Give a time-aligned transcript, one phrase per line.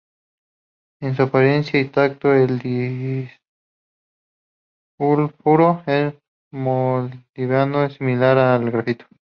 [0.99, 2.57] En su apariencia y tacto, el
[4.97, 6.19] disulfuro de
[6.51, 9.05] molibdeno es similar al grafito.